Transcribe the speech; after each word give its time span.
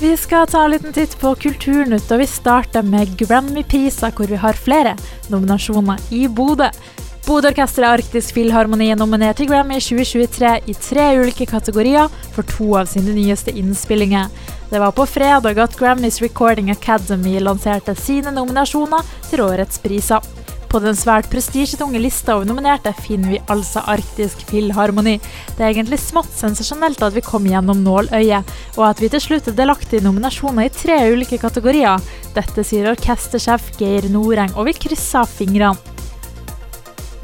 Vi 0.00 0.16
skal 0.16 0.46
ta 0.46 0.64
en 0.64 0.70
liten 0.70 0.92
titt 0.92 1.12
på 1.20 1.34
Kulturnytt, 1.36 2.08
og 2.08 2.22
vi 2.22 2.26
starter 2.26 2.86
med 2.88 3.10
Grammy-priser, 3.20 4.14
hvor 4.16 4.30
vi 4.30 4.38
har 4.40 4.56
flere 4.56 4.94
nominasjoner 5.28 6.00
i 6.16 6.22
Bodø. 6.24 6.70
Bodø-orkesteret 7.26 7.98
Arktisk 7.98 8.32
Filharmoni 8.32 8.88
er 8.94 8.96
nominert 8.96 9.36
til 9.36 9.50
Grammy 9.50 9.76
2023 9.76 10.54
i 10.72 10.78
tre 10.80 11.04
ulike 11.20 11.44
kategorier 11.50 12.08
for 12.32 12.48
to 12.48 12.70
av 12.80 12.88
sine 12.88 13.12
nyeste 13.12 13.52
innspillinger. 13.52 14.32
Det 14.70 14.80
var 14.80 14.96
på 14.96 15.04
fredag 15.04 15.60
at 15.60 15.76
Grammys 15.76 16.22
Recording 16.24 16.72
Academy 16.72 17.36
lanserte 17.36 17.92
sine 17.92 18.32
nominasjoner 18.32 19.04
til 19.28 19.44
årets 19.44 19.84
priser. 19.84 20.24
På 20.70 20.78
den 20.78 20.94
svært 20.94 21.26
prestisjetunge 21.32 21.98
lista 21.98 22.36
over 22.36 22.46
nominerte 22.46 22.92
finner 23.02 23.32
vi 23.32 23.38
altså 23.50 23.82
Arktisk 23.90 24.44
Filharmoni. 24.46 25.16
Det 25.56 25.64
er 25.64 25.72
egentlig 25.72 25.98
smått 25.98 26.30
sensasjonelt 26.38 27.02
at 27.02 27.16
vi 27.16 27.24
kom 27.26 27.48
gjennom 27.50 27.80
nåløyet, 27.82 28.52
og 28.76 28.84
at 28.86 29.02
vi 29.02 29.10
til 29.10 29.24
slutt 29.24 29.50
er 29.50 29.56
delaktige 29.58 29.98
i 29.98 30.06
nominasjoner 30.06 30.68
i 30.68 30.74
tre 30.74 31.00
ulike 31.10 31.40
kategorier. 31.42 31.98
Dette 32.36 32.62
sier 32.62 32.92
orkestersjef 32.92 33.72
Geir 33.80 34.06
Noreng, 34.14 34.54
og 34.54 34.70
vi 34.70 34.76
krysser 34.78 35.26
fingrene. 35.26 35.74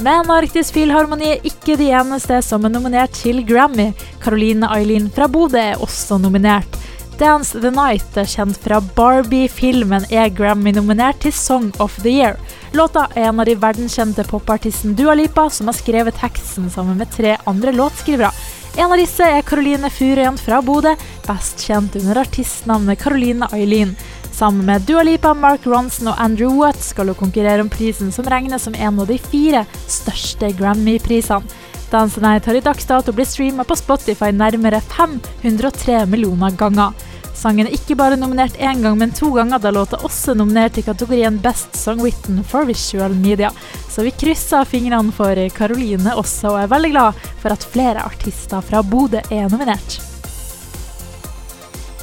Men 0.03 0.29
Arktisk 0.29 0.75
Filharmoni 0.75 1.31
er 1.37 1.47
ikke 1.47 1.79
de 1.79 1.87
eneste 1.95 2.43
som 2.45 2.67
er 2.67 2.75
nominert 2.75 3.15
til 3.17 3.45
Grammy. 3.47 3.93
Caroline 4.21 4.69
Eileen 4.75 5.07
fra 5.15 5.31
Bodø 5.31 5.63
er 5.63 5.81
også 5.87 6.19
nominert. 6.21 6.75
Dance 7.19 7.61
the 7.61 7.71
Night, 7.71 8.13
kjent 8.29 8.59
fra 8.61 8.81
Barbie-filmen, 8.81 10.05
er 10.13 10.29
Grammy-nominert 10.37 11.23
til 11.25 11.33
Song 11.33 11.71
of 11.81 11.95
the 12.03 12.13
Year. 12.13 12.37
Låta 12.77 13.07
er 13.15 13.31
en 13.31 13.41
av 13.41 13.49
de 13.49 13.55
verdenskjente 13.57 14.25
popartisten 14.29 14.93
Dua 14.99 15.15
Lipa, 15.17 15.47
som 15.51 15.71
har 15.71 15.79
skrevet 15.79 16.19
teksten 16.21 16.69
sammen 16.71 16.99
med 17.01 17.09
tre 17.15 17.39
andre 17.49 17.73
låtskrivere. 17.73 18.29
En 18.77 18.93
av 18.93 19.01
disse 19.01 19.25
er 19.25 19.47
Caroline 19.49 19.89
Furøyen 19.89 20.37
fra 20.37 20.61
Bodø, 20.61 20.93
best 21.25 21.65
kjent 21.65 21.97
under 21.97 22.21
artistnavnet 22.21 23.01
Caroline 23.01 23.49
Eileen. 23.57 23.97
Sammen 24.37 24.69
med 24.69 24.85
Dua 24.85 25.07
Lipa, 25.09 25.33
Mark 25.33 25.65
Ronson 25.65 26.13
og 26.13 26.21
Andrew 26.21 26.59
Watt 26.61 26.83
skal 26.85 27.09
hun 27.09 27.17
konkurrere 27.17 27.65
om 27.65 27.73
prisen 27.73 28.13
som 28.13 28.29
regnes 28.29 28.69
som 28.69 28.77
en 28.77 29.01
av 29.01 29.09
de 29.09 29.17
fire 29.17 29.65
største 29.89 30.53
Grammy-prisene. 30.59 31.65
Dance 31.91 32.21
Night 32.21 32.47
har 32.47 32.55
i 32.55 32.61
dags 32.61 32.87
dato 32.87 33.13
blitt 33.15 33.31
streama 33.31 33.65
på 33.65 33.77
Spotify 33.79 34.33
nærmere 34.35 34.81
503 34.81 36.03
millioner 36.11 36.51
ganger. 36.59 36.93
Sangen 37.37 37.69
er 37.69 37.75
ikke 37.77 37.99
bare 37.99 38.17
nominert 38.17 38.57
én 38.57 38.81
gang, 38.81 38.97
men 38.97 39.13
to 39.13 39.29
ganger, 39.35 39.61
da 39.61 39.71
låta 39.75 40.01
også 40.07 40.33
nominert 40.35 40.79
i 40.81 40.85
kategorien 40.87 41.37
Best 41.45 41.77
Song 41.77 42.01
Written 42.01 42.41
for 42.49 42.65
Visual 42.65 43.13
Media. 43.13 43.51
Så 43.93 44.07
vi 44.07 44.15
krysser 44.17 44.65
fingrene 44.65 45.13
for 45.13 45.37
Caroline 45.57 46.17
også, 46.17 46.55
og 46.55 46.61
er 46.63 46.73
veldig 46.73 46.93
glad 46.95 47.25
for 47.43 47.53
at 47.53 47.71
flere 47.77 48.05
artister 48.09 48.65
fra 48.65 48.81
Bodø 48.83 49.21
er 49.29 49.51
nominert. 49.53 50.01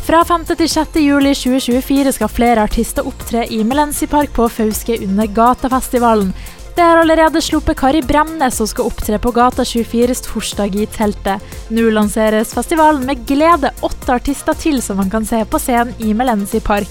Fra 0.03 0.20
5. 0.28 0.45
til 0.59 0.70
6. 0.70 0.98
juli 1.00 1.31
2024 1.34 2.12
skal 2.20 2.30
flere 2.30 2.64
artister 2.68 3.08
opptre 3.08 3.47
i 3.50 3.62
Melensi 3.64 4.06
Park 4.12 4.36
på 4.36 4.50
Fauske 4.52 5.00
under 5.02 5.31
Gatafestivalen. 5.31 6.34
Det 6.74 6.82
er 6.82 6.98
allerede 6.98 7.38
sluppet 7.46 7.78
Kari 7.78 8.00
Bremnes 8.02 8.56
som 8.58 8.66
skal 8.66 8.88
opptre 8.90 9.20
på 9.22 9.30
Gata 9.36 9.62
24s 9.62 10.24
torsdag 10.26 10.74
i 10.82 10.88
teltet. 10.90 11.44
Nå 11.70 11.92
lanseres 11.94 12.56
festivalen 12.58 13.06
med 13.06 13.22
glede 13.30 13.70
åtte 13.86 14.16
artister 14.16 14.58
til 14.58 14.82
som 14.82 14.98
man 14.98 15.12
kan 15.14 15.28
se 15.30 15.44
på 15.46 15.62
scenen 15.62 15.94
i 16.02 16.16
Melenzi 16.18 16.64
Park. 16.66 16.90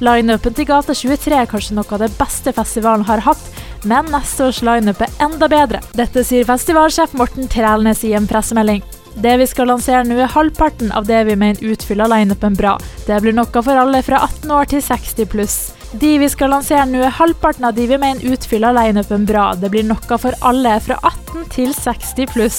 Lineupen 0.00 0.56
til 0.56 0.64
Gata 0.70 0.96
23 0.96 1.36
er 1.42 1.50
kanskje 1.50 1.76
noe 1.76 1.92
av 1.92 2.06
det 2.06 2.10
beste 2.16 2.56
festivalen 2.56 3.04
har 3.04 3.20
hatt, 3.26 3.44
men 3.84 4.08
neste 4.14 4.48
års 4.48 4.62
lineup 4.64 5.04
er 5.04 5.12
enda 5.20 5.48
bedre. 5.52 5.84
Dette 5.98 6.24
sier 6.24 6.48
festivalsjef 6.48 7.12
Morten 7.18 7.52
Trælnes 7.52 8.06
i 8.08 8.14
en 8.16 8.28
pressemelding. 8.30 8.80
Det 9.20 9.36
vi 9.42 9.48
skal 9.50 9.68
lansere 9.68 10.06
nå 10.08 10.16
er 10.22 10.32
halvparten 10.32 10.94
av 10.96 11.04
det 11.04 11.26
vi 11.28 11.36
mener 11.36 11.74
utfyller 11.74 12.08
lineupen 12.14 12.56
bra. 12.56 12.78
Det 13.04 13.20
blir 13.20 13.36
noe 13.36 13.60
for 13.60 13.76
alle 13.76 14.00
fra 14.06 14.24
18 14.24 14.54
år 14.56 14.72
til 14.72 14.88
60 14.88 15.28
pluss. 15.34 15.58
De 15.92 16.18
vi 16.20 16.26
skal 16.28 16.50
lansere 16.52 16.84
nå, 16.84 17.00
er 17.00 17.14
halvparten 17.16 17.64
av 17.64 17.72
de 17.76 17.86
vi 17.88 17.96
mener 17.96 18.34
utfyller 18.34 18.74
lineupen 18.76 19.24
bra. 19.28 19.54
Det 19.56 19.70
blir 19.72 19.86
noe 19.88 20.18
for 20.20 20.36
alle 20.44 20.74
fra 20.84 20.98
18 21.00 21.46
til 21.54 21.72
60 21.72 22.28
pluss. 22.34 22.58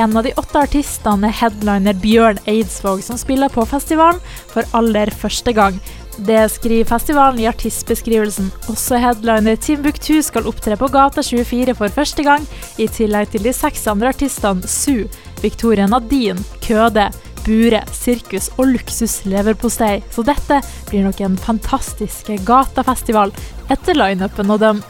En 0.00 0.16
av 0.16 0.24
de 0.24 0.32
åtte 0.40 0.56
artistene 0.56 1.28
er 1.28 1.36
headliner 1.36 1.98
Bjørn 2.00 2.40
Eidsvåg, 2.48 3.02
som 3.04 3.18
spiller 3.20 3.52
på 3.52 3.66
festivalen 3.68 4.22
for 4.54 4.64
aller 4.78 5.12
første 5.12 5.52
gang. 5.52 5.76
Det 6.16 6.46
skriver 6.54 6.88
festivalen 6.88 7.42
i 7.42 7.48
artistbeskrivelsen. 7.50 8.48
Også 8.72 8.96
headliner 9.00 9.60
Timbuktu 9.60 10.22
skal 10.24 10.48
opptre 10.48 10.78
på 10.80 10.88
Gata 10.92 11.20
24 11.24 11.76
for 11.76 11.92
første 11.92 12.24
gang, 12.24 12.48
i 12.80 12.88
tillegg 12.88 13.34
til 13.34 13.44
de 13.44 13.52
seks 13.52 13.84
andre 13.92 14.14
artistene 14.14 14.64
Su, 14.64 15.04
Victoria 15.44 15.84
Nadine, 15.92 16.40
Køde, 16.64 17.10
Bure, 17.46 17.82
sirkus 17.94 18.50
og 18.56 18.72
luksus 18.76 19.20
leverpostei. 19.26 20.00
Så 20.14 20.24
dette 20.26 20.60
blir 20.90 21.06
nok 21.06 21.22
en 21.24 21.38
fantastisk 21.40 22.30
gatafestival 22.46 23.34
etter 23.72 23.98
lineupen 23.98 24.52
og 24.54 24.62
dem. 24.62 24.82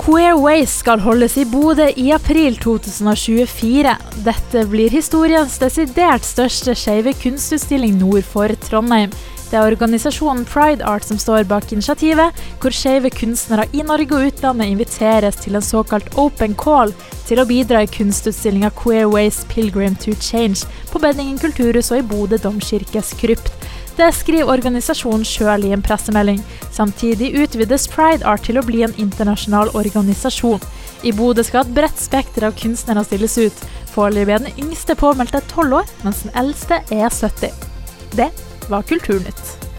Queer 0.00 0.38
Ways 0.40 0.72
skal 0.80 1.02
holdes 1.04 1.34
i 1.36 1.44
Bodø 1.44 1.90
i 2.00 2.06
april 2.16 2.56
2024. 2.58 3.92
Dette 4.24 4.62
blir 4.72 4.90
historiens 4.90 5.58
desidert 5.60 6.24
største 6.24 6.72
skeive 6.78 7.12
kunstutstilling 7.20 7.98
nord 8.00 8.24
for 8.24 8.48
Trondheim. 8.64 9.12
Det 9.50 9.58
er 9.58 9.66
organisasjonen 9.66 10.44
Pride 10.46 10.84
Art 10.86 11.02
som 11.02 11.18
står 11.18 11.48
bak 11.50 11.72
initiativet, 11.74 12.36
hvor 12.62 12.70
skeive 12.70 13.10
kunstnere 13.10 13.64
i 13.74 13.82
Norge 13.82 14.14
og 14.14 14.28
utlandet 14.28 14.70
inviteres 14.70 15.40
til 15.42 15.58
en 15.58 15.64
såkalt 15.64 16.06
open 16.14 16.54
call 16.54 16.92
til 17.26 17.42
å 17.42 17.46
bidra 17.48 17.80
i 17.82 17.88
kunstutstillinga 17.90 18.70
Queer 18.78 19.08
Ways 19.10 19.40
Pilgrim 19.50 19.96
to 19.98 20.14
Change 20.22 20.68
på 20.92 21.02
Beddingen 21.02 21.40
kulturhus 21.42 21.90
og 21.90 21.98
i 21.98 22.06
Bodø 22.12 22.38
domkirkes 22.38 23.10
krypt. 23.18 23.50
Det 23.98 24.06
skriver 24.14 24.52
organisasjonen 24.54 25.26
sjøl 25.26 25.66
i 25.66 25.72
en 25.74 25.82
pressemelding. 25.82 26.38
Samtidig 26.70 27.32
utvides 27.42 27.88
Pride 27.90 28.22
Art 28.24 28.46
til 28.46 28.60
å 28.60 28.64
bli 28.64 28.84
en 28.86 28.94
internasjonal 29.02 29.72
organisasjon. 29.74 30.62
I 31.02 31.10
Bodø 31.16 31.42
skal 31.42 31.64
et 31.64 31.74
bredt 31.74 31.98
spekter 31.98 32.46
av 32.46 32.54
kunstnere 32.60 33.02
stilles 33.08 33.34
ut. 33.40 33.66
Foreløpig 33.90 34.36
er 34.36 34.46
den 34.46 34.62
yngste 34.62 34.94
påmeldte 34.94 35.42
12 35.50 35.76
år, 35.80 35.90
mens 36.06 36.22
den 36.22 36.38
eldste 36.38 36.80
er 36.94 37.10
70. 37.10 37.66
Det 38.14 38.30
var 38.70 38.82
Kulturnytt. 38.82 39.69